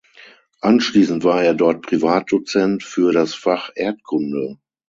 [0.61, 4.57] Anschließend war er dort Privatdozent für das Fach Erdkunde.